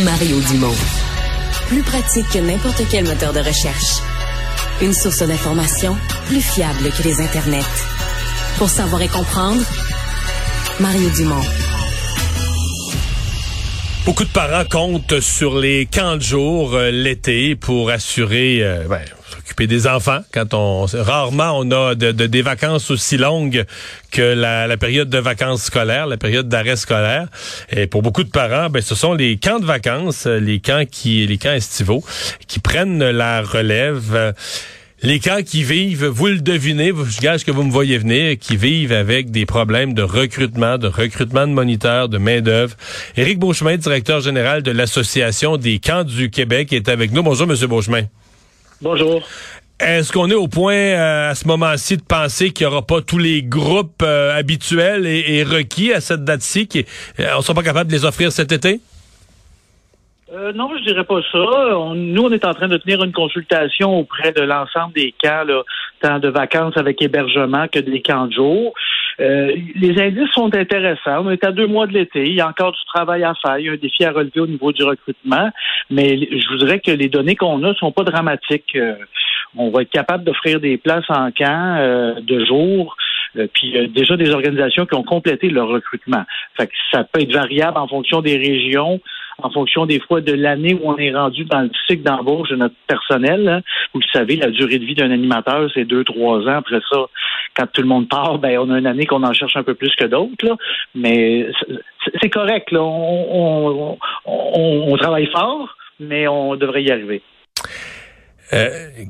Mario 0.00 0.40
Dumont. 0.40 0.74
Plus 1.68 1.82
pratique 1.82 2.26
que 2.32 2.38
n'importe 2.38 2.82
quel 2.90 3.04
moteur 3.04 3.34
de 3.34 3.40
recherche. 3.40 4.00
Une 4.80 4.94
source 4.94 5.22
d'information 5.22 5.94
plus 6.28 6.40
fiable 6.40 6.90
que 6.96 7.02
les 7.02 7.20
internets. 7.20 7.62
Pour 8.56 8.70
savoir 8.70 9.02
et 9.02 9.08
comprendre, 9.08 9.60
Mario 10.80 11.10
Dumont. 11.10 11.44
Beaucoup 14.06 14.24
de 14.24 14.30
parents 14.30 14.64
comptent 14.64 15.20
sur 15.20 15.58
les 15.58 15.84
camps 15.84 16.16
de 16.16 16.22
jour 16.22 16.74
euh, 16.74 16.90
l'été 16.90 17.54
pour 17.54 17.90
assurer, 17.90 18.60
euh, 18.62 18.84
ben, 18.88 19.02
des 19.66 19.86
enfants. 19.86 20.20
Quand 20.32 20.54
on 20.54 20.86
rarement 20.86 21.58
on 21.58 21.70
a 21.70 21.94
de, 21.94 22.12
des 22.12 22.42
vacances 22.42 22.90
aussi 22.90 23.16
longues 23.16 23.64
que 24.10 24.22
la, 24.22 24.66
la, 24.66 24.76
période 24.76 25.08
de 25.08 25.18
vacances 25.18 25.64
scolaires, 25.64 26.06
la 26.06 26.16
période 26.16 26.48
d'arrêt 26.48 26.76
scolaire. 26.76 27.28
Et 27.70 27.86
pour 27.86 28.02
beaucoup 28.02 28.24
de 28.24 28.30
parents, 28.30 28.68
ben, 28.70 28.82
ce 28.82 28.94
sont 28.94 29.14
les 29.14 29.36
camps 29.38 29.60
de 29.60 29.66
vacances, 29.66 30.26
les 30.26 30.60
camps 30.60 30.84
qui, 30.90 31.26
les 31.26 31.38
camps 31.38 31.52
estivaux, 31.52 32.04
qui 32.46 32.58
prennent 32.58 33.10
la 33.10 33.42
relève. 33.42 34.34
Les 35.04 35.18
camps 35.18 35.42
qui 35.44 35.64
vivent, 35.64 36.06
vous 36.06 36.28
le 36.28 36.38
devinez, 36.38 36.92
je 37.08 37.20
gage 37.20 37.44
que 37.44 37.50
vous 37.50 37.64
me 37.64 37.72
voyez 37.72 37.98
venir, 37.98 38.38
qui 38.38 38.56
vivent 38.56 38.92
avec 38.92 39.32
des 39.32 39.46
problèmes 39.46 39.94
de 39.94 40.02
recrutement, 40.02 40.78
de 40.78 40.86
recrutement 40.86 41.44
de 41.44 41.52
moniteurs, 41.52 42.08
de 42.08 42.18
main-d'œuvre. 42.18 42.76
Éric 43.16 43.40
Beauchemin, 43.40 43.78
directeur 43.78 44.20
général 44.20 44.62
de 44.62 44.70
l'Association 44.70 45.56
des 45.56 45.80
camps 45.80 46.04
du 46.04 46.30
Québec, 46.30 46.72
est 46.72 46.88
avec 46.88 47.10
nous. 47.10 47.24
Bonjour, 47.24 47.48
Monsieur 47.48 47.66
Beauchemin. 47.66 48.02
Bonjour. 48.80 49.26
Est-ce 49.82 50.12
qu'on 50.12 50.30
est 50.30 50.34
au 50.34 50.46
point 50.46 50.74
euh, 50.74 51.30
à 51.30 51.34
ce 51.34 51.48
moment-ci 51.48 51.96
de 51.96 52.04
penser 52.04 52.52
qu'il 52.52 52.66
n'y 52.66 52.72
aura 52.72 52.86
pas 52.86 53.02
tous 53.02 53.18
les 53.18 53.42
groupes 53.42 54.02
euh, 54.04 54.32
habituels 54.32 55.06
et, 55.06 55.42
requis 55.42 55.92
à 55.92 56.00
cette 56.00 56.22
date-ci, 56.22 56.68
qui, 56.68 56.86
euh, 57.18 57.24
on 57.34 57.38
ne 57.38 57.42
sera 57.42 57.54
pas 57.54 57.64
capable 57.64 57.90
de 57.90 57.96
les 57.96 58.04
offrir 58.04 58.30
cet 58.30 58.52
été? 58.52 58.80
Euh, 60.32 60.52
non, 60.52 60.70
je 60.78 60.84
dirais 60.84 61.04
pas 61.04 61.20
ça. 61.32 61.94
nous, 61.94 62.22
on 62.22 62.30
est 62.30 62.44
en 62.44 62.54
train 62.54 62.68
de 62.68 62.76
tenir 62.76 63.02
une 63.02 63.12
consultation 63.12 63.98
auprès 63.98 64.30
de 64.30 64.40
l'ensemble 64.42 64.94
des 64.94 65.12
camps, 65.20 65.44
là, 65.44 65.62
tant 66.00 66.20
de 66.20 66.28
vacances 66.28 66.76
avec 66.76 67.02
hébergement 67.02 67.66
que 67.66 67.80
des 67.80 68.00
camps 68.02 68.28
de 68.28 68.32
jour. 68.32 68.72
Euh, 69.22 69.54
les 69.76 70.00
indices 70.00 70.30
sont 70.32 70.54
intéressants. 70.54 71.24
On 71.24 71.30
est 71.30 71.44
à 71.44 71.52
deux 71.52 71.66
mois 71.66 71.86
de 71.86 71.92
l'été. 71.92 72.26
Il 72.26 72.34
y 72.34 72.40
a 72.40 72.48
encore 72.48 72.72
du 72.72 72.84
travail 72.92 73.22
à 73.22 73.34
faire. 73.34 73.58
Il 73.58 73.66
y 73.66 73.68
a 73.68 73.72
un 73.72 73.76
défi 73.76 74.04
à 74.04 74.10
relever 74.10 74.40
au 74.40 74.46
niveau 74.46 74.72
du 74.72 74.82
recrutement. 74.82 75.50
Mais 75.90 76.18
je 76.18 76.48
vous 76.48 76.58
dirais 76.58 76.80
que 76.80 76.90
les 76.90 77.08
données 77.08 77.36
qu'on 77.36 77.62
a 77.62 77.74
sont 77.74 77.92
pas 77.92 78.04
dramatiques. 78.04 78.74
Euh, 78.74 78.96
on 79.56 79.70
va 79.70 79.82
être 79.82 79.90
capable 79.90 80.24
d'offrir 80.24 80.60
des 80.60 80.76
places 80.78 81.08
en 81.10 81.30
camp 81.30 82.16
de 82.22 82.44
jour. 82.46 82.96
puis 83.52 83.88
déjà 83.90 84.16
des 84.16 84.30
organisations 84.30 84.86
qui 84.86 84.94
ont 84.94 85.02
complété 85.02 85.50
leur 85.50 85.68
recrutement. 85.68 86.24
Fait 86.56 86.68
que 86.68 86.72
ça 86.90 87.04
peut 87.04 87.20
être 87.20 87.32
variable 87.32 87.76
en 87.76 87.86
fonction 87.86 88.22
des 88.22 88.38
régions, 88.38 88.98
en 89.38 89.50
fonction 89.50 89.86
des 89.86 90.00
fois 90.00 90.20
de 90.20 90.32
l'année 90.32 90.74
où 90.74 90.80
on 90.84 90.96
est 90.96 91.14
rendu 91.14 91.44
dans 91.44 91.60
le 91.60 91.70
cycle 91.86 92.02
d'embauche 92.02 92.50
de 92.50 92.56
notre 92.56 92.74
personnel. 92.86 93.48
Hein. 93.48 93.60
Vous 93.92 94.00
le 94.00 94.06
savez, 94.12 94.36
la 94.36 94.50
durée 94.50 94.78
de 94.78 94.84
vie 94.84 94.94
d'un 94.94 95.10
animateur, 95.10 95.70
c'est 95.74 95.84
deux, 95.84 96.04
trois 96.04 96.40
ans. 96.40 96.58
Après 96.58 96.80
ça, 96.90 97.06
quand 97.56 97.66
tout 97.72 97.82
le 97.82 97.88
monde 97.88 98.08
part, 98.08 98.38
ben 98.38 98.58
on 98.58 98.70
a 98.70 98.78
une 98.78 98.86
année 98.86 99.06
qu'on 99.06 99.22
en 99.22 99.32
cherche 99.32 99.56
un 99.56 99.62
peu 99.62 99.74
plus 99.74 99.94
que 99.96 100.04
d'autres. 100.04 100.56
Mais 100.94 101.48
c'est 102.20 102.30
correct. 102.30 102.70
Là. 102.70 102.82
on, 102.82 103.98
on 104.26 104.96
travaille 104.96 105.26
fort, 105.26 105.76
mais 106.00 106.28
on 106.28 106.56
devrait 106.56 106.82
y 106.82 106.90
arriver. 106.90 107.22
Euh, 108.54 108.68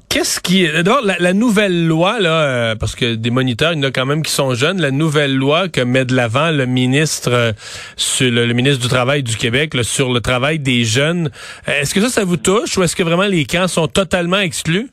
qu'est-ce 0.09 0.39
qui 0.41 0.69
d'abord 0.71 1.01
la, 1.05 1.17
la, 1.19 1.33
nouvelle 1.33 1.89
loi 1.89 2.21
là 2.21 2.43
euh, 2.43 2.75
parce 2.77 2.95
que 2.95 3.17
des 3.17 3.31
moniteurs 3.31 3.73
il 3.73 3.79
y 3.79 3.81
en 3.81 3.89
a 3.89 3.91
quand 3.91 4.07
même 4.07 4.23
qui 4.23 4.31
sont 4.31 4.55
jeunes 4.55 4.81
la 4.81 4.93
nouvelle 4.93 5.35
loi 5.35 5.69
que 5.69 5.81
met 5.81 6.05
de 6.05 6.15
l'avant 6.15 6.53
le 6.53 6.65
ministre 6.65 7.33
euh, 7.33 7.53
sur 7.97 8.31
le, 8.31 8.47
ministre 8.53 8.81
du 8.81 8.89
travail 8.89 9.25
du 9.25 9.37
Québec 9.37 9.73
sur 9.83 10.13
le 10.13 10.21
travail 10.21 10.61
des 10.61 10.85
jeunes. 10.85 11.31
Est-ce 11.67 11.93
que 11.93 12.01
ça 12.01 12.09
ça 12.09 12.25
vous 12.25 12.37
touche 12.37 12.79
ou 12.79 12.85
est-ce 12.85 12.95
que 12.95 13.03
vraiment 13.03 13.27
les 13.27 13.45
camps 13.45 13.67
sont 13.67 13.89
totalement 13.89 14.39
exclus? 14.39 14.91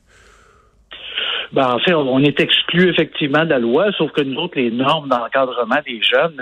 Ben, 1.52 1.68
en 1.68 1.78
fait, 1.80 1.94
on 1.94 2.22
est 2.22 2.38
exclu 2.40 2.90
effectivement 2.90 3.44
de 3.44 3.50
la 3.50 3.58
loi, 3.58 3.90
sauf 3.98 4.12
que 4.12 4.22
nous 4.22 4.36
autres, 4.36 4.56
les 4.56 4.70
normes 4.70 5.08
d'encadrement 5.08 5.80
des 5.84 6.00
jeunes, 6.00 6.40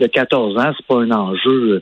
de 0.00 0.06
14 0.06 0.58
ans, 0.58 0.72
c'est 0.76 0.86
pas 0.86 1.00
un 1.00 1.10
enjeu 1.10 1.80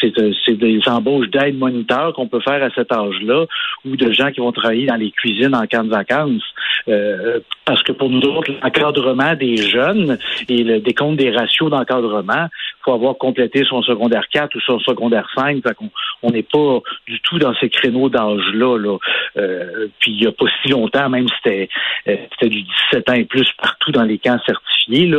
c'est 0.00 0.56
des 0.56 0.80
embauches 0.86 1.28
d'aide 1.30 1.58
moniteurs 1.58 2.12
qu'on 2.14 2.28
peut 2.28 2.40
faire 2.40 2.62
à 2.62 2.70
cet 2.70 2.92
âge-là 2.92 3.46
ou 3.84 3.96
de 3.96 4.12
gens 4.12 4.30
qui 4.30 4.40
vont 4.40 4.52
travailler 4.52 4.86
dans 4.86 4.96
les 4.96 5.10
cuisines 5.10 5.54
en 5.54 5.66
camp 5.66 5.84
de 5.84 5.90
vacances. 5.90 6.42
Euh, 6.88 7.40
parce 7.64 7.82
que 7.82 7.92
pour 7.92 8.10
nous 8.10 8.22
autres, 8.22 8.52
l'encadrement 8.62 9.34
des 9.34 9.56
jeunes 9.56 10.18
et 10.48 10.62
le 10.62 10.80
décompte 10.80 11.18
des 11.18 11.30
ratios 11.30 11.70
d'encadrement, 11.70 12.48
faut 12.84 12.92
avoir 12.92 13.18
complété 13.18 13.64
son 13.68 13.82
secondaire 13.82 14.28
4 14.30 14.54
ou 14.54 14.60
son 14.60 14.78
secondaire 14.78 15.28
5. 15.34 15.60
on 16.22 16.30
n'est 16.30 16.44
pas 16.44 16.80
du 17.08 17.20
tout 17.20 17.38
dans 17.38 17.52
ces 17.56 17.68
créneaux 17.68 18.08
d'âge-là. 18.08 18.78
Là. 18.78 18.98
Euh, 19.36 19.88
puis 19.98 20.12
il 20.12 20.20
n'y 20.20 20.26
a 20.26 20.32
pas 20.32 20.46
si 20.62 20.70
longtemps, 20.70 21.08
même 21.08 21.26
c'était 21.36 21.68
c'était 22.04 22.48
du 22.48 22.62
17 22.92 23.10
ans 23.10 23.14
et 23.14 23.24
plus 23.24 23.50
partout 23.60 23.90
dans 23.90 24.04
les 24.04 24.18
camps 24.18 24.38
certifiés. 24.46 25.12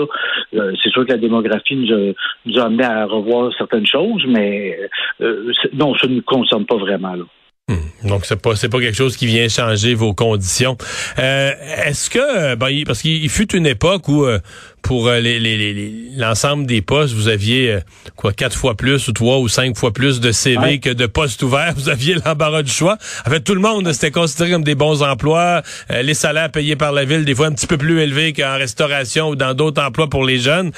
C'est 0.54 0.90
sûr 0.90 1.06
que 1.06 1.12
la 1.12 1.18
démographie 1.18 1.76
nous 1.76 1.94
a, 1.94 2.14
nous 2.46 2.60
a 2.60 2.64
amené 2.64 2.86
à 2.86 3.06
revoir 3.06 3.52
certaines 3.58 3.86
choses, 3.86 4.24
mais 4.26 4.47
mais 4.48 4.78
euh, 5.22 5.52
non, 5.74 5.96
ça 5.96 6.08
ne 6.08 6.16
nous 6.16 6.22
concerne 6.22 6.66
pas 6.66 6.78
vraiment. 6.78 7.16
Là. 7.16 7.26
Hmm. 7.70 8.08
Donc 8.08 8.26
c'est 8.26 8.42
pas 8.42 8.56
c'est 8.56 8.70
pas 8.70 8.80
quelque 8.80 8.96
chose 8.96 9.18
qui 9.18 9.26
vient 9.26 9.50
changer 9.50 9.94
vos 9.94 10.14
conditions. 10.14 10.78
Euh, 11.20 11.52
est-ce 11.86 12.10
que 12.10 12.56
ben, 12.56 12.84
parce 12.86 13.02
qu'il 13.02 13.30
fut 13.30 13.54
une 13.54 13.66
époque 13.66 14.08
où 14.08 14.24
euh, 14.24 14.40
pour 14.82 15.10
les, 15.10 16.14
l'ensemble 16.16 16.66
des 16.66 16.82
postes 16.82 17.14
vous 17.14 17.28
aviez 17.28 17.80
quoi 18.16 18.32
quatre 18.32 18.56
fois 18.56 18.76
plus 18.76 19.10
ou 19.10 19.12
trois 19.12 19.40
ou 19.40 19.50
cinq 19.50 19.76
fois 19.76 19.92
plus 19.92 20.22
de 20.22 20.32
CV 20.32 20.80
que 20.80 20.92
de 20.92 21.08
postes 21.08 21.44
ouverts. 21.44 21.74
Vous 21.76 21.90
aviez 21.90 22.16
l'embarras 22.26 22.64
du 22.64 22.72
choix. 22.72 22.98
En 23.26 23.32
fait 23.32 23.42
tout 23.42 23.54
le 23.54 23.60
monde 23.60 23.92
c'était 23.92 24.12
considéré 24.12 24.52
comme 24.52 24.64
des 24.64 24.76
bons 24.76 25.04
emplois. 25.04 25.62
les 25.90 26.14
salaires 26.14 26.50
payés 26.50 26.78
par 26.78 26.94
la 26.94 27.04
ville 27.04 27.26
des 27.26 27.36
fois 27.36 27.48
un 27.48 27.52
petit 27.52 27.68
peu 27.68 27.78
plus 27.78 28.00
élevés 28.00 28.32
qu'en 28.32 28.56
restauration 28.56 29.28
ou 29.28 29.36
dans 29.36 29.54
d'autres 29.54 29.84
emplois 29.84 30.08
pour 30.08 30.24
les 30.24 30.40
jeunes. 30.40 30.72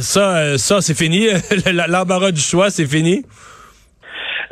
ça 0.00 0.58
ça 0.58 0.80
c'est 0.80 0.98
fini. 0.98 1.28
l'embarras 1.88 2.32
du 2.32 2.40
choix 2.40 2.70
c'est 2.70 2.86
fini? 2.86 3.22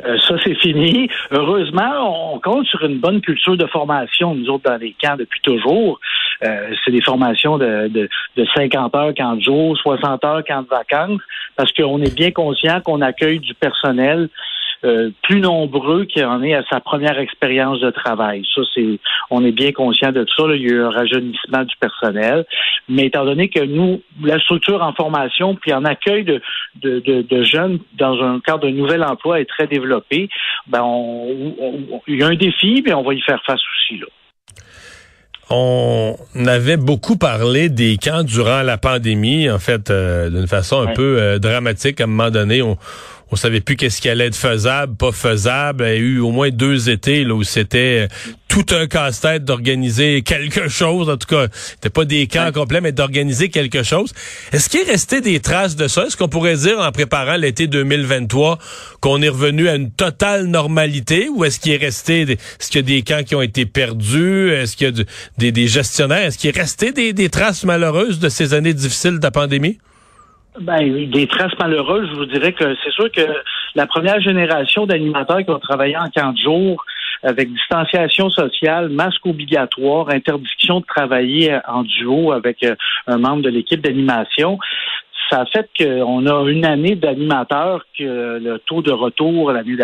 Euh, 0.05 0.17
ça, 0.27 0.35
c'est 0.43 0.55
fini. 0.55 1.09
Heureusement, 1.31 2.33
on 2.35 2.39
compte 2.39 2.65
sur 2.67 2.83
une 2.83 2.99
bonne 2.99 3.21
culture 3.21 3.57
de 3.57 3.65
formation, 3.67 4.35
nous 4.35 4.49
autres, 4.49 4.69
dans 4.69 4.77
les 4.77 4.95
camps 5.01 5.15
depuis 5.17 5.41
toujours. 5.41 5.99
Euh, 6.43 6.73
c'est 6.83 6.91
des 6.91 7.01
formations 7.01 7.57
de, 7.57 7.87
de, 7.87 8.09
de 8.35 8.45
50 8.55 8.95
heures, 8.95 9.13
camp 9.15 9.35
de 9.35 9.41
jour, 9.41 9.77
60 9.77 10.23
heures, 10.25 10.43
camp 10.45 10.63
de 10.63 10.67
vacances, 10.67 11.21
parce 11.55 11.71
qu'on 11.71 12.01
est 12.01 12.15
bien 12.15 12.31
conscient 12.31 12.81
qu'on 12.81 13.01
accueille 13.01 13.39
du 13.39 13.53
personnel 13.53 14.29
euh, 14.83 15.11
plus 15.23 15.39
nombreux 15.39 16.05
qu'il 16.05 16.25
en 16.25 16.43
est 16.43 16.53
à 16.53 16.63
sa 16.69 16.79
première 16.79 17.17
expérience 17.17 17.79
de 17.79 17.89
travail. 17.89 18.43
Ça, 18.53 18.61
c'est, 18.73 18.99
on 19.29 19.43
est 19.45 19.51
bien 19.51 19.71
conscient 19.71 20.11
de 20.11 20.25
ça. 20.35 20.43
Il 20.53 20.61
y 20.61 20.71
a 20.71 20.75
eu 20.75 20.81
un 20.81 20.89
rajeunissement 20.89 21.63
du 21.63 21.75
personnel. 21.79 22.45
Mais 22.89 23.05
étant 23.05 23.23
donné 23.23 23.49
que 23.49 23.63
nous, 23.63 24.01
la 24.21 24.39
structure 24.39 24.81
en 24.81 24.93
formation 24.93 25.55
puis 25.55 25.73
en 25.73 25.85
accueil 25.85 26.23
de, 26.25 26.41
de, 26.81 26.99
de, 26.99 27.43
jeunes 27.43 27.79
dans 27.97 28.21
un 28.21 28.39
cadre 28.41 28.65
de 28.67 28.71
nouvel 28.71 29.03
emploi 29.03 29.39
est 29.39 29.45
très 29.45 29.67
développé, 29.67 30.29
ben 30.67 30.81
on, 30.83 32.01
il 32.07 32.19
y 32.19 32.23
a 32.23 32.27
un 32.27 32.35
défi, 32.35 32.83
mais 32.85 32.93
on 32.93 33.03
va 33.03 33.13
y 33.13 33.21
faire 33.21 33.41
face 33.45 33.61
aussi. 33.61 33.99
Là. 33.99 34.07
On 35.49 36.15
avait 36.47 36.77
beaucoup 36.77 37.17
parlé 37.17 37.69
des 37.69 37.97
camps 37.97 38.23
durant 38.23 38.63
la 38.63 38.77
pandémie, 38.77 39.49
en 39.49 39.59
fait, 39.59 39.91
euh, 39.91 40.29
d'une 40.29 40.47
façon 40.47 40.81
un 40.81 40.93
peu 40.93 41.17
euh, 41.19 41.37
dramatique. 41.37 42.01
À 42.01 42.05
un 42.05 42.07
moment 42.07 42.31
donné, 42.31 42.61
on, 42.61 42.77
on 43.31 43.35
savait 43.35 43.61
plus 43.61 43.75
qu'est-ce 43.75 44.01
qui 44.01 44.09
allait 44.09 44.27
être 44.27 44.35
faisable, 44.35 44.95
pas 44.95 45.11
faisable. 45.11 45.83
Il 45.85 45.89
y 45.89 45.91
a 45.91 45.95
eu 45.95 46.19
au 46.19 46.31
moins 46.31 46.49
deux 46.49 46.89
étés 46.89 47.23
là 47.23 47.33
où 47.33 47.43
c'était 47.43 48.07
euh, 48.07 48.33
tout 48.47 48.65
un 48.75 48.85
casse-tête 48.85 49.43
d'organiser 49.45 50.21
quelque 50.21 50.67
chose. 50.67 51.09
En 51.09 51.17
tout 51.17 51.27
cas, 51.27 51.47
c'était 51.51 51.89
pas 51.89 52.05
des 52.05 52.27
camps 52.27 52.51
complets, 52.51 52.81
mais 52.81 52.91
d'organiser 52.91 53.49
quelque 53.49 53.81
chose. 53.81 54.13
Est-ce 54.51 54.69
qu'il 54.69 54.81
est 54.81 54.91
resté 54.91 55.21
des 55.21 55.39
traces 55.39 55.75
de 55.75 55.87
ça? 55.87 56.05
Est-ce 56.05 56.15
qu'on 56.15 56.27
pourrait 56.27 56.57
dire 56.57 56.79
en 56.79 56.91
préparant 56.91 57.35
l'été 57.35 57.65
2023 57.65 58.59
qu'on 58.99 59.21
est 59.23 59.29
revenu 59.29 59.67
à 59.67 59.75
une 59.75 59.89
totale 59.89 60.45
normalité? 60.45 61.29
Ou 61.29 61.45
est-ce 61.45 61.59
qu'il 61.59 61.71
est 61.71 61.77
resté, 61.77 62.21
est-ce 62.21 62.69
qu'il 62.69 62.81
y 62.81 62.83
a 62.83 62.97
des 62.97 63.01
camps 63.01 63.23
qui 63.23 63.33
ont 63.33 63.41
été 63.41 63.65
perdus? 63.65 64.51
Est-ce 64.51 64.77
qu'il 64.77 64.95
y 64.95 65.01
a 65.01 65.03
des, 65.39 65.51
des, 65.51 65.67
gestionnaires? 65.67 66.25
Est-ce 66.27 66.37
qu'il 66.37 66.51
est 66.51 66.59
resté 66.59 66.91
des, 66.91 67.13
des 67.13 67.29
traces 67.29 67.63
malheureuses 67.63 68.19
de 68.19 68.29
ces 68.29 68.53
années 68.53 68.75
difficiles 68.75 69.17
de 69.17 69.23
la 69.23 69.31
pandémie? 69.31 69.79
Ben, 70.59 71.09
des 71.09 71.27
traces 71.27 71.57
malheureuses, 71.57 72.09
je 72.11 72.15
vous 72.15 72.25
dirais 72.25 72.53
que 72.53 72.75
c'est 72.83 72.91
sûr 72.91 73.11
que 73.11 73.21
la 73.73 73.87
première 73.87 74.21
génération 74.21 74.85
d'animateurs 74.85 75.39
qui 75.39 75.49
ont 75.49 75.59
travaillé 75.59 75.97
en 75.97 76.09
camp 76.09 76.31
de 76.31 76.37
jour, 76.37 76.85
avec 77.23 77.51
distanciation 77.51 78.29
sociale, 78.29 78.89
masque 78.89 79.25
obligatoire, 79.25 80.09
interdiction 80.09 80.81
de 80.81 80.85
travailler 80.85 81.57
en 81.67 81.83
duo 81.83 82.33
avec 82.33 82.63
euh, 82.63 82.75
un 83.07 83.17
membre 83.17 83.41
de 83.41 83.49
l'équipe 83.49 83.81
d'animation, 83.81 84.59
ça 85.29 85.41
a 85.41 85.45
fait 85.45 85.69
qu'on 85.77 86.27
a 86.27 86.49
une 86.49 86.65
année 86.65 86.95
d'animateurs 86.95 87.85
que 87.97 88.39
le 88.39 88.59
taux 88.59 88.81
de 88.81 88.91
retour 88.91 89.51
l'année 89.51 89.77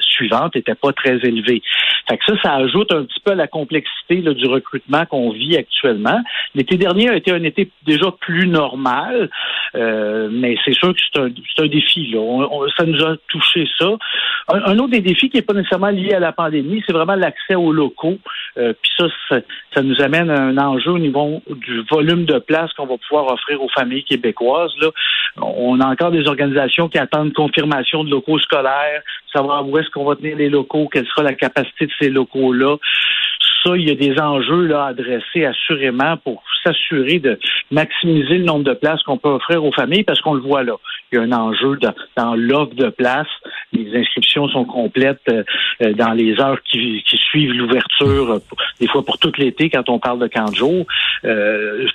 suivante 0.00 0.54
n'était 0.54 0.74
pas 0.74 0.92
très 0.92 1.16
élevé. 1.22 1.62
Fait 2.08 2.18
que 2.18 2.24
ça, 2.26 2.34
ça 2.42 2.54
ajoute 2.54 2.92
un 2.92 3.04
petit 3.04 3.20
peu 3.24 3.32
à 3.32 3.34
la 3.34 3.46
complexité 3.46 4.16
du 4.16 4.46
recrutement 4.46 5.06
qu'on 5.06 5.30
vit 5.30 5.56
actuellement. 5.56 6.20
L'été 6.54 6.76
dernier 6.76 7.08
a 7.08 7.16
été 7.16 7.32
un 7.32 7.42
été 7.42 7.70
déjà 7.86 8.10
plus 8.20 8.46
normal, 8.46 9.30
euh, 9.76 10.28
mais 10.30 10.56
c'est 10.64 10.74
sûr 10.74 10.94
que 10.94 11.00
c'est 11.00 11.20
un, 11.20 11.26
un, 11.26 11.66
défi. 11.66 12.06
Là. 12.12 12.46
ça 12.76 12.84
nous 12.84 13.02
a 13.02 13.16
touché 13.28 13.66
ça. 13.78 13.90
Un, 14.48 14.78
autre 14.78 14.90
des 14.90 15.00
défis 15.00 15.30
qui 15.30 15.36
n'est 15.36 15.42
pas 15.42 15.54
nécessairement 15.54 15.88
lié 15.88 16.12
à 16.12 16.20
la 16.20 16.32
pandémie, 16.32 16.82
c'est 16.86 16.92
vraiment 16.92 17.14
l'accès 17.14 17.54
aux 17.54 17.72
locaux. 17.72 18.18
Euh, 18.56 18.72
puis 18.80 18.90
ça, 18.96 19.06
ça, 19.74 19.82
nous 19.82 20.00
amène 20.00 20.30
à 20.30 20.40
un 20.40 20.58
enjeu 20.58 20.92
au 20.92 20.98
niveau 20.98 21.42
du 21.48 21.82
volume 21.90 22.24
de 22.24 22.38
places 22.38 22.72
qu'on 22.74 22.86
va 22.86 22.96
pouvoir 23.08 23.32
offrir 23.32 23.60
aux 23.62 23.68
familles 23.70 24.04
québécoises. 24.04 24.72
Là. 24.80 24.90
On 25.38 25.80
a 25.80 25.86
encore 25.86 26.12
des 26.12 26.28
organisations 26.28 26.88
qui 26.88 26.98
attendent 26.98 27.32
confirmation 27.32 28.04
de 28.04 28.10
locaux 28.10 28.38
scolaires, 28.38 29.02
savoir 29.32 29.68
où 29.68 29.76
est-ce 29.78 29.90
qu'on 29.90 30.04
va 30.04 30.14
tenir 30.14 30.36
les 30.36 30.48
locaux, 30.48 30.88
quelle 30.92 31.06
sera 31.06 31.22
la 31.22 31.34
capacité 31.34 31.86
de 31.86 31.92
ces 32.00 32.10
locaux-là 32.10 32.76
il 33.72 33.88
y 33.88 33.90
a 33.90 33.94
des 33.94 34.20
enjeux 34.20 34.66
là, 34.66 34.86
adressés 34.86 35.44
assurément 35.44 36.16
pour 36.18 36.42
s'assurer 36.62 37.18
de 37.18 37.38
maximiser 37.70 38.38
le 38.38 38.44
nombre 38.44 38.64
de 38.64 38.74
places 38.74 39.02
qu'on 39.02 39.18
peut 39.18 39.28
offrir 39.28 39.64
aux 39.64 39.72
familles 39.72 40.04
parce 40.04 40.20
qu'on 40.20 40.34
le 40.34 40.40
voit 40.40 40.62
là. 40.62 40.74
Il 41.12 41.16
y 41.16 41.18
a 41.18 41.22
un 41.22 41.32
enjeu 41.32 41.78
dans, 42.16 42.34
l'offre 42.34 42.74
de 42.74 42.88
places. 42.88 43.26
Les 43.72 43.96
inscriptions 43.98 44.48
sont 44.48 44.64
complètes 44.64 45.20
euh, 45.28 45.92
dans 45.94 46.12
les 46.12 46.40
heures 46.40 46.60
qui, 46.62 47.02
suivent 47.30 47.52
l'ouverture, 47.52 48.32
euh, 48.32 48.38
des 48.80 48.86
fois 48.86 49.04
pour 49.04 49.18
tout 49.18 49.32
l'été 49.38 49.70
quand 49.70 49.88
on 49.88 49.98
parle 49.98 50.18
de 50.18 50.26
camp 50.26 50.50
de 50.50 50.54
jour. 50.54 50.86
Euh, 51.24 51.86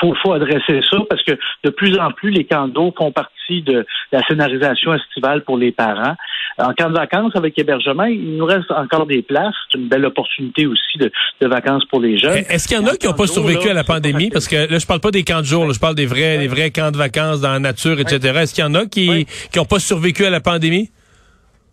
faut, 0.00 0.14
faut 0.14 0.32
adresser 0.32 0.80
ça 0.90 0.98
parce 1.08 1.22
que 1.22 1.32
de 1.62 1.70
plus 1.70 1.98
en 1.98 2.10
plus, 2.10 2.30
les 2.30 2.44
camps 2.44 2.68
d'eau 2.68 2.92
font 2.96 3.12
partie 3.12 3.62
de 3.62 3.86
la 4.12 4.22
scénarisation 4.22 4.94
estivale 4.94 5.42
pour 5.42 5.58
les 5.58 5.72
parents. 5.72 6.16
En 6.58 6.72
camp 6.72 6.88
de 6.88 6.94
vacances 6.94 7.34
avec 7.34 7.58
hébergement, 7.58 8.04
il 8.04 8.36
nous 8.36 8.44
reste 8.44 8.70
encore 8.70 9.06
des 9.06 9.22
places. 9.22 9.54
C'est 9.70 9.78
une 9.78 9.88
belle 9.88 10.06
opportunité 10.06 10.66
aussi 10.66 10.98
de, 10.98 11.03
vacances 11.40 11.84
pour 11.86 12.00
les 12.00 12.18
jeunes. 12.18 12.44
Est-ce 12.48 12.68
qu'il 12.68 12.76
y 12.76 12.80
en 12.80 12.86
a 12.86 12.96
qui 12.96 13.06
n'ont 13.06 13.12
pas 13.12 13.26
survécu 13.26 13.68
à 13.68 13.74
la 13.74 13.84
pandémie? 13.84 14.30
Parce 14.30 14.48
que 14.48 14.70
là, 14.70 14.78
je 14.78 14.86
parle 14.86 15.00
pas 15.00 15.10
des 15.10 15.22
camps 15.22 15.40
de 15.40 15.46
jour, 15.46 15.72
je 15.72 15.80
parle 15.80 15.94
des 15.94 16.06
vrais, 16.06 16.38
des 16.38 16.48
vrais 16.48 16.70
camps 16.70 16.90
de 16.90 16.96
vacances 16.96 17.40
dans 17.40 17.52
la 17.52 17.60
nature, 17.60 18.00
etc. 18.00 18.38
Est-ce 18.40 18.54
qu'il 18.54 18.64
y 18.64 18.66
en 18.66 18.74
a 18.74 18.86
qui 18.86 19.26
n'ont 19.56 19.64
pas 19.64 19.78
survécu 19.78 20.24
à 20.24 20.30
la 20.30 20.40
pandémie? 20.40 20.90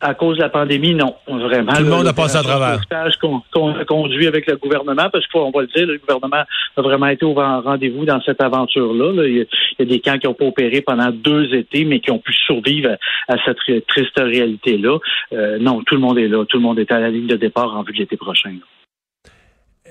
À 0.03 0.15
cause 0.15 0.37
de 0.37 0.41
la 0.41 0.49
pandémie, 0.49 0.95
non, 0.95 1.13
vraiment. 1.27 1.73
Tout 1.73 1.83
le 1.83 1.89
monde 1.89 2.07
a 2.07 2.13
passé 2.13 2.35
à 2.35 2.41
travers. 2.41 2.81
qu'on 3.19 3.75
a 3.75 3.85
conduit 3.85 4.25
avec 4.25 4.47
le 4.47 4.57
gouvernement, 4.57 5.09
parce 5.11 5.27
qu'on 5.27 5.51
va 5.51 5.61
le 5.61 5.67
dire, 5.67 5.85
le 5.85 5.99
gouvernement 5.99 6.43
a 6.75 6.81
vraiment 6.81 7.05
été 7.05 7.23
au 7.23 7.33
rendez-vous 7.33 8.03
dans 8.05 8.19
cette 8.21 8.41
aventure-là. 8.41 9.27
Il, 9.27 9.45
y 9.77 9.81
a 9.81 9.85
des 9.85 9.99
camps 9.99 10.17
qui 10.17 10.25
ont 10.25 10.33
pas 10.33 10.45
opéré 10.45 10.81
pendant 10.81 11.11
deux 11.11 11.53
étés, 11.53 11.85
mais 11.85 11.99
qui 11.99 12.09
ont 12.09 12.17
pu 12.17 12.33
survivre 12.33 12.97
à, 13.27 13.35
cette 13.45 13.85
triste 13.85 14.17
réalité-là. 14.17 14.97
Euh, 15.33 15.59
non, 15.59 15.83
tout 15.83 15.93
le 15.93 16.01
monde 16.01 16.17
est 16.17 16.27
là. 16.27 16.45
Tout 16.45 16.57
le 16.57 16.63
monde 16.63 16.79
est 16.79 16.91
à 16.91 16.99
la 16.99 17.11
ligne 17.11 17.27
de 17.27 17.35
départ 17.35 17.75
en 17.75 17.83
vue 17.83 17.93
de 17.93 17.99
l'été 17.99 18.17
prochain 18.17 18.55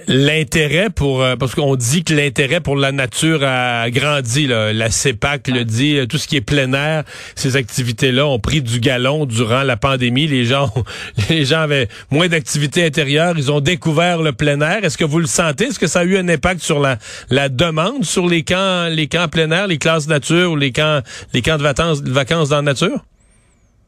l'intérêt 0.06 0.90
pour 0.90 1.22
euh, 1.22 1.36
parce 1.36 1.54
qu'on 1.54 1.76
dit 1.76 2.04
que 2.04 2.14
l'intérêt 2.14 2.60
pour 2.60 2.76
la 2.76 2.92
nature 2.92 3.42
a 3.44 3.90
grandi 3.90 4.46
la 4.46 4.90
CEPAC 4.90 5.48
le 5.48 5.64
dit 5.64 5.98
tout 6.08 6.18
ce 6.18 6.26
qui 6.26 6.36
est 6.36 6.40
plein 6.40 6.72
air 6.72 7.04
ces 7.34 7.56
activités 7.56 8.12
là 8.12 8.26
ont 8.26 8.38
pris 8.38 8.62
du 8.62 8.80
galon 8.80 9.26
durant 9.26 9.62
la 9.62 9.76
pandémie. 9.76 10.26
Les 10.26 10.44
gens 10.44 10.72
les 11.30 11.44
gens 11.44 11.60
avaient 11.60 11.88
moins 12.10 12.28
d'activités 12.28 12.84
intérieures. 12.84 13.34
Ils 13.36 13.50
ont 13.50 13.60
découvert 13.60 14.22
le 14.22 14.32
plein 14.32 14.60
air. 14.60 14.84
Est-ce 14.84 14.98
que 14.98 15.04
vous 15.04 15.18
le 15.18 15.26
sentez? 15.26 15.66
Est-ce 15.66 15.78
que 15.78 15.86
ça 15.86 16.00
a 16.00 16.04
eu 16.04 16.16
un 16.16 16.28
impact 16.28 16.62
sur 16.62 16.80
la 16.80 16.98
la 17.30 17.48
demande 17.48 18.04
sur 18.04 18.26
les 18.26 18.42
camps 18.42 18.88
les 18.90 19.06
camps 19.06 19.28
plein 19.28 19.50
air 19.50 19.66
les 19.66 19.78
classes 19.78 20.08
nature 20.08 20.52
ou 20.52 20.56
les 20.56 20.72
camps 20.72 21.00
les 21.32 21.42
camps 21.42 21.58
de 21.58 21.62
vacances 21.62 22.02
de 22.02 22.10
vacances 22.10 22.48
dans 22.50 22.56
la 22.56 22.62
nature? 22.62 23.04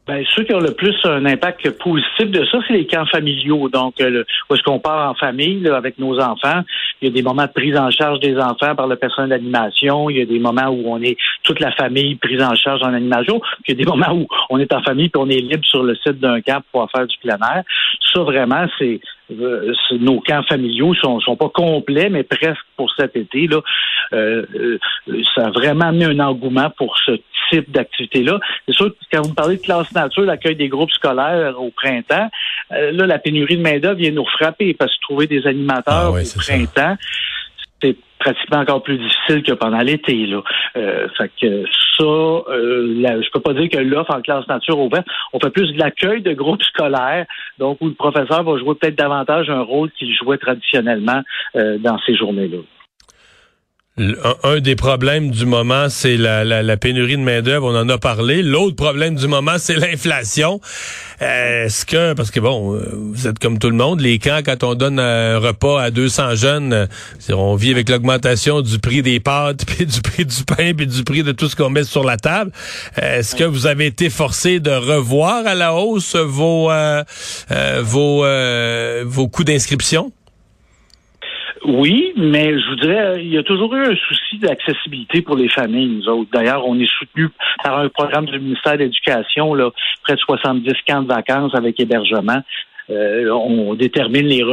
Ben, 0.05 0.23
ceux 0.35 0.43
qui 0.43 0.53
ont 0.53 0.59
le 0.59 0.73
plus 0.73 0.95
un 1.05 1.25
impact 1.25 1.69
positif 1.79 2.29
de 2.29 2.43
ça, 2.45 2.59
c'est 2.67 2.73
les 2.73 2.85
camps 2.85 3.05
familiaux. 3.05 3.69
Donc, 3.69 4.01
euh, 4.01 4.23
où 4.49 4.55
est-ce 4.55 4.63
qu'on 4.63 4.79
part 4.79 5.09
en 5.09 5.13
famille 5.13 5.65
avec 5.69 5.97
nos 5.97 6.19
enfants. 6.19 6.61
Il 7.01 7.07
y 7.07 7.11
a 7.11 7.13
des 7.13 7.21
moments 7.21 7.45
de 7.45 7.51
prise 7.51 7.77
en 7.77 7.89
charge 7.89 8.19
des 8.19 8.37
enfants 8.37 8.75
par 8.75 8.87
le 8.87 8.97
personnel 8.97 9.29
d'animation. 9.29 10.09
Il 10.09 10.17
y 10.17 10.21
a 10.21 10.25
des 10.25 10.39
moments 10.39 10.67
où 10.67 10.83
on 10.87 11.01
est 11.01 11.17
toute 11.43 11.61
la 11.61 11.71
famille 11.71 12.15
prise 12.15 12.41
en 12.41 12.53
charge 12.55 12.81
en 12.83 12.93
animation. 12.93 13.39
Puis 13.63 13.73
il 13.73 13.79
y 13.79 13.81
a 13.81 13.85
des 13.85 13.89
moments 13.97 14.13
où 14.13 14.27
on 14.49 14.59
est 14.59 14.73
en 14.73 14.81
famille 14.81 15.07
puis 15.07 15.21
on 15.21 15.29
est 15.29 15.39
libre 15.39 15.65
sur 15.65 15.83
le 15.83 15.95
site 15.95 16.19
d'un 16.19 16.41
camp 16.41 16.61
pour 16.71 16.87
pouvoir 16.87 16.91
faire 16.91 17.07
du 17.07 17.17
plein 17.19 17.37
air. 17.37 17.63
Ça, 18.13 18.21
vraiment, 18.23 18.65
c'est 18.77 18.99
euh, 19.39 19.73
nos 19.99 20.19
camps 20.21 20.43
familiaux 20.43 20.93
sont, 20.95 21.19
sont 21.19 21.35
pas 21.35 21.49
complets, 21.49 22.09
mais 22.09 22.23
presque 22.23 22.61
pour 22.77 22.91
cet 22.95 23.15
été. 23.15 23.47
Là, 23.47 23.61
euh, 24.13 24.45
euh, 24.55 24.79
ça 25.35 25.47
a 25.47 25.49
vraiment 25.51 25.85
amené 25.85 26.05
un 26.05 26.19
engouement 26.19 26.69
pour 26.77 26.97
ce 27.05 27.11
type 27.49 27.71
d'activité-là. 27.71 28.39
C'est 28.67 28.75
sûr 28.75 28.89
que 28.89 28.97
quand 29.11 29.21
vous 29.21 29.33
parlez 29.33 29.57
de 29.57 29.61
classe 29.61 29.91
nature, 29.93 30.23
l'accueil 30.23 30.55
des 30.55 30.69
groupes 30.69 30.91
scolaires 30.91 31.61
au 31.61 31.71
printemps, 31.71 32.29
là, 32.69 33.05
la 33.05 33.19
pénurie 33.19 33.57
de 33.57 33.61
main-d'œuvre 33.61 33.99
vient 33.99 34.11
nous 34.11 34.25
frapper 34.25 34.73
parce 34.73 34.93
que 34.95 35.01
trouver 35.01 35.27
des 35.27 35.45
animateurs 35.45 36.15
ah 36.15 36.21
au 36.21 36.39
printemps, 36.39 36.95
c'est 37.81 37.97
pratiquement 38.23 38.59
encore 38.59 38.83
plus 38.83 38.97
difficile 38.97 39.43
que 39.43 39.53
pendant 39.53 39.79
l'été. 39.79 40.25
Là. 40.25 40.41
Euh, 40.77 41.07
fait 41.17 41.31
que 41.41 41.65
ça, 41.97 42.03
euh, 42.03 43.21
je 43.21 43.29
peux 43.31 43.41
pas 43.41 43.53
dire 43.53 43.69
que 43.69 43.77
l'offre 43.77 44.15
en 44.15 44.21
classe 44.21 44.47
nature 44.47 44.79
ouverte, 44.79 45.05
on 45.33 45.39
fait 45.39 45.49
plus 45.49 45.71
de 45.73 45.79
l'accueil 45.79 46.21
de 46.21 46.33
groupes 46.33 46.63
scolaires, 46.63 47.25
donc 47.59 47.77
où 47.81 47.87
le 47.87 47.93
professeur 47.93 48.43
va 48.43 48.57
jouer 48.57 48.75
peut-être 48.75 48.97
davantage 48.97 49.49
un 49.49 49.61
rôle 49.61 49.91
qu'il 49.91 50.13
jouait 50.15 50.37
traditionnellement 50.37 51.21
euh, 51.55 51.77
dans 51.77 51.97
ces 52.05 52.15
journées-là. 52.15 52.59
Un, 53.95 54.59
des 54.59 54.75
problèmes 54.75 55.29
du 55.29 55.45
moment, 55.45 55.87
c'est 55.87 56.17
la, 56.17 56.43
la, 56.43 56.77
pénurie 56.77 57.15
de 57.15 57.21
main-d'œuvre. 57.21 57.71
On 57.71 57.77
en 57.77 57.87
a 57.89 57.99
parlé. 57.99 58.41
L'autre 58.41 58.75
problème 58.75 59.13
du 59.13 59.27
moment, 59.27 59.57
c'est 59.59 59.75
l'inflation. 59.75 60.59
Est-ce 61.21 61.85
que, 61.85 62.13
parce 62.13 62.31
que 62.31 62.39
bon, 62.39 62.73
euh, 62.73 62.89
vous 62.91 63.27
êtes 63.27 63.37
comme 63.37 63.59
tout 63.59 63.69
le 63.69 63.75
monde, 63.75 64.01
les 64.01 64.17
camps, 64.17 64.39
quand 64.43 64.63
on 64.63 64.73
donne 64.73 64.97
un 64.97 65.37
repas 65.37 65.79
à 65.79 65.91
200 65.91 66.33
jeunes, 66.33 66.73
euh, 66.73 66.87
on 67.29 67.53
vit 67.55 67.69
avec 67.69 67.87
l'augmentation 67.87 68.61
du 68.61 68.79
prix 68.79 69.03
des 69.03 69.19
pâtes, 69.19 69.63
puis 69.67 69.85
du 69.85 70.01
prix 70.01 70.25
du 70.25 70.43
pain, 70.43 70.73
puis 70.75 70.87
du 70.87 71.03
prix 71.03 71.21
de 71.21 71.31
tout 71.31 71.47
ce 71.47 71.55
qu'on 71.55 71.69
met 71.69 71.83
sur 71.83 72.03
la 72.03 72.17
table. 72.17 72.51
Est-ce 72.99 73.35
que 73.35 73.43
vous 73.43 73.67
avez 73.67 73.85
été 73.85 74.09
forcé 74.09 74.59
de 74.59 74.71
revoir 74.71 75.45
à 75.45 75.53
la 75.53 75.75
hausse 75.75 76.15
vos 76.15 76.71
euh, 76.71 77.03
vos 77.83 78.25
vos 79.05 79.27
coûts 79.27 79.43
d'inscription? 79.43 80.11
Oui, 81.65 82.13
mais 82.17 82.59
je 82.59 82.69
vous 82.69 82.75
dirais, 82.75 83.15
il 83.19 83.29
y 83.29 83.37
a 83.37 83.43
toujours 83.43 83.73
eu 83.73 83.83
un 83.83 83.95
souci 83.95 84.37
d'accessibilité 84.37 85.21
pour 85.21 85.37
les 85.37 85.47
familles, 85.47 85.87
nous 85.87 86.09
autres. 86.09 86.29
D'ailleurs, 86.33 86.67
on 86.67 86.77
est 86.77 86.89
soutenu 86.99 87.29
par 87.63 87.79
un 87.79 87.89
programme 87.89 88.25
du 88.25 88.37
ministère 88.37 88.73
de 88.73 88.79
l'Éducation, 88.79 89.53
là, 89.53 89.69
près 90.03 90.15
de 90.15 90.19
70 90.19 90.73
camps 90.85 91.03
de 91.03 91.07
vacances 91.07 91.55
avec 91.55 91.79
hébergement. 91.79 92.41
Euh, 92.89 93.29
on 93.29 93.75
détermine 93.75 94.27
les, 94.27 94.43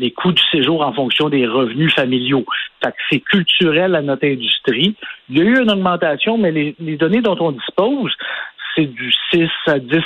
les 0.00 0.10
coûts 0.10 0.32
du 0.32 0.42
séjour 0.50 0.84
en 0.84 0.92
fonction 0.92 1.28
des 1.28 1.46
revenus 1.46 1.94
familiaux. 1.94 2.44
c'est 3.10 3.20
culturel 3.20 3.94
à 3.94 4.02
notre 4.02 4.26
industrie. 4.26 4.96
Il 5.30 5.38
y 5.38 5.40
a 5.40 5.44
eu 5.44 5.62
une 5.62 5.70
augmentation, 5.70 6.36
mais 6.36 6.50
les, 6.50 6.74
les 6.80 6.96
données 6.96 7.22
dont 7.22 7.36
on 7.38 7.52
dispose, 7.52 8.12
c'est 8.76 8.86
du 8.86 9.12
6 9.32 9.48
à 9.66 9.78
10 9.78 9.96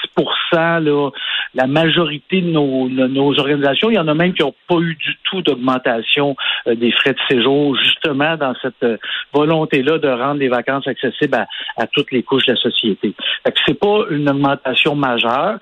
là. 0.53 1.11
La 1.55 1.67
majorité 1.67 2.41
de 2.41 2.51
nos, 2.51 2.89
nos, 2.89 3.39
organisations, 3.39 3.91
il 3.91 3.97
y 3.97 3.99
en 3.99 4.09
a 4.09 4.15
même 4.15 4.33
qui 4.33 4.43
n'ont 4.43 4.55
pas 4.69 4.77
eu 4.77 4.95
du 4.95 5.17
tout 5.25 5.43
d'augmentation 5.43 6.37
euh, 6.67 6.75
des 6.75 6.93
frais 6.93 7.13
de 7.13 7.19
séjour, 7.29 7.77
justement 7.77 8.37
dans 8.37 8.55
cette 8.63 8.83
euh, 8.83 8.97
volonté-là 9.33 9.99
de 9.99 10.09
rendre 10.09 10.41
les 10.41 10.49
vacances 10.49 10.87
accessibles 10.87 11.47
à, 11.77 11.87
toutes 11.89 12.13
les 12.13 12.23
couches 12.23 12.47
de 12.47 12.53
la 12.53 12.59
société. 12.59 13.15
Fait 13.45 13.53
que 13.53 13.59
c'est 13.67 13.79
pas 13.79 14.05
une 14.11 14.29
augmentation 14.29 14.95
majeure. 14.95 15.59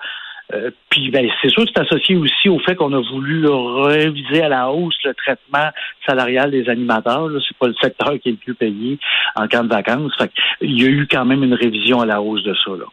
Euh, 0.51 0.71
puis 0.89 1.11
ben, 1.11 1.29
c'est 1.41 1.49
sûr 1.49 1.63
que 1.63 1.69
c'est 1.73 1.81
associé 1.81 2.15
aussi 2.15 2.49
au 2.49 2.57
fait 2.59 2.75
qu'on 2.75 2.91
a 2.93 3.01
voulu 3.01 3.47
réviser 3.47 4.41
à 4.41 4.49
la 4.49 4.71
hausse 4.71 4.97
le 5.03 5.13
traitement 5.13 5.69
salarial 6.07 6.49
des 6.49 6.67
animateurs. 6.69 7.29
C'est 7.47 7.57
pas 7.57 7.67
le 7.67 7.75
secteur 7.81 8.13
qui 8.19 8.29
est 8.29 8.31
le 8.31 8.37
plus 8.37 8.55
payé 8.55 8.97
en 9.35 9.47
camp 9.47 9.63
de 9.63 9.69
vacances. 9.69 10.11
Fait 10.17 10.31
il 10.61 10.81
y 10.81 10.85
a 10.85 10.89
eu 10.89 11.07
quand 11.09 11.25
même 11.25 11.43
une 11.43 11.53
révision 11.53 12.01
à 12.01 12.05
la 12.05 12.21
hausse 12.21 12.43
de 12.43 12.55
ça. 12.65 12.71
Là. 12.71 12.85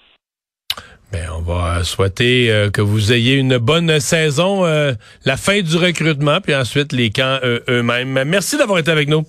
Ben, 1.13 1.29
on 1.37 1.41
va 1.41 1.85
souhaiter 1.85 2.51
euh, 2.51 2.71
que 2.71 2.81
vous 2.81 3.13
ayez 3.13 3.37
une 3.37 3.59
bonne 3.59 4.01
saison, 4.01 4.67
euh, 4.67 4.93
la 5.25 5.37
fin 5.37 5.61
du 5.61 5.77
recrutement, 5.77 6.41
puis 6.41 6.55
ensuite 6.55 6.93
les 6.93 7.11
camps 7.11 7.39
eux-mêmes. 7.69 8.25
Merci 8.25 8.59
d'avoir 8.59 8.79
été 8.79 8.91
avec 8.91 9.09
nous. 9.09 9.25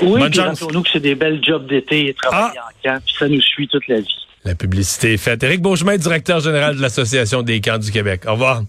Oui, 0.00 0.20
bonne 0.20 0.32
chance. 0.32 0.62
nous 0.72 0.82
que 0.82 0.88
c'est 0.92 1.00
des 1.00 1.14
belles 1.14 1.42
jobs 1.44 1.66
d'été 1.66 2.08
et 2.08 2.14
travailler 2.14 2.58
ah. 2.58 2.68
en 2.68 2.88
camp, 2.88 3.02
puis 3.04 3.14
ça 3.18 3.28
nous 3.28 3.42
suit 3.42 3.68
toute 3.68 3.86
la 3.88 4.00
vie. 4.00 4.26
La 4.44 4.54
publicité 4.54 5.14
est 5.14 5.18
faite. 5.18 5.42
Éric 5.42 5.60
Beauchemin, 5.60 5.96
directeur 5.96 6.40
général 6.40 6.76
de 6.76 6.82
l'Association 6.82 7.42
des 7.42 7.60
camps 7.60 7.78
du 7.78 7.90
Québec. 7.90 8.22
Au 8.26 8.32
revoir. 8.32 8.62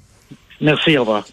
Merci, 0.62 0.98
au 0.98 1.02
revoir. 1.02 1.26